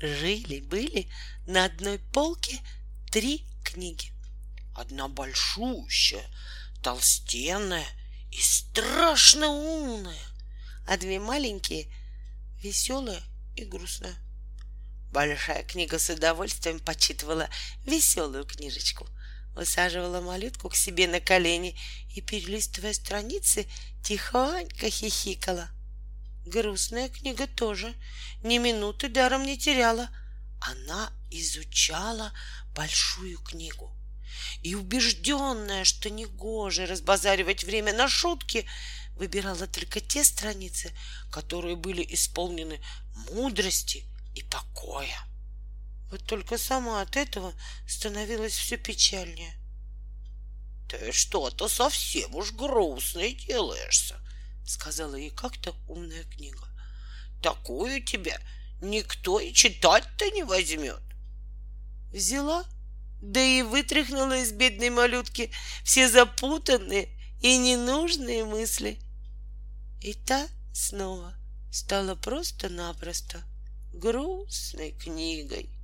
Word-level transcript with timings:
Жили-были 0.00 1.08
на 1.46 1.64
одной 1.64 1.98
полке 1.98 2.60
три 3.10 3.46
книги. 3.64 4.12
Одна 4.74 5.08
большущая, 5.08 6.24
толстенная 6.82 7.86
и 8.30 8.40
страшно 8.40 9.48
умная, 9.48 10.26
а 10.86 10.98
две 10.98 11.18
маленькие, 11.18 11.90
веселая 12.62 13.22
и 13.54 13.64
грустная. 13.64 14.14
Большая 15.12 15.62
книга 15.62 15.98
с 15.98 16.10
удовольствием 16.10 16.78
почитывала 16.78 17.48
веселую 17.86 18.44
книжечку, 18.44 19.08
усаживала 19.56 20.20
малютку 20.20 20.68
к 20.68 20.76
себе 20.76 21.08
на 21.08 21.20
колени 21.20 21.74
и, 22.14 22.20
перелистывая 22.20 22.92
страницы, 22.92 23.66
тихонько 24.04 24.90
хихикала. 24.90 25.70
Грустная 26.46 27.08
книга 27.08 27.48
тоже 27.48 27.92
ни 28.44 28.58
минуты 28.58 29.08
даром 29.08 29.42
не 29.42 29.58
теряла. 29.58 30.08
Она 30.60 31.12
изучала 31.28 32.32
большую 32.72 33.38
книгу. 33.40 33.92
И 34.62 34.76
убежденная, 34.76 35.82
что 35.82 36.08
негоже 36.08 36.86
разбазаривать 36.86 37.64
время 37.64 37.92
на 37.92 38.06
шутки, 38.06 38.64
выбирала 39.16 39.66
только 39.66 40.00
те 40.00 40.22
страницы, 40.22 40.96
которые 41.32 41.74
были 41.74 42.06
исполнены 42.14 42.80
мудрости 43.32 44.04
и 44.36 44.44
покоя. 44.44 45.18
Вот 46.12 46.24
только 46.26 46.58
сама 46.58 47.00
от 47.02 47.16
этого 47.16 47.54
становилась 47.88 48.54
все 48.54 48.76
печальнее. 48.76 49.58
Ты 50.88 51.10
что-то 51.10 51.66
совсем 51.66 52.36
уж 52.36 52.52
грустный 52.52 53.34
делаешься,— 53.34 54.20
сказала 54.66 55.14
ей 55.14 55.30
как-то 55.30 55.74
умная 55.88 56.24
книга. 56.24 56.66
Такую 57.42 58.02
тебя 58.02 58.38
никто 58.80 59.40
и 59.40 59.52
читать-то 59.52 60.30
не 60.30 60.42
возьмет. 60.42 61.02
Взяла, 62.12 62.64
да 63.22 63.40
и 63.40 63.62
вытряхнула 63.62 64.42
из 64.42 64.52
бедной 64.52 64.90
малютки 64.90 65.50
все 65.84 66.08
запутанные 66.08 67.08
и 67.40 67.56
ненужные 67.56 68.44
мысли. 68.44 68.98
И 70.02 70.14
та 70.14 70.48
снова 70.72 71.34
стала 71.72 72.14
просто-напросто 72.14 73.42
грустной 73.92 74.92
книгой. 74.92 75.75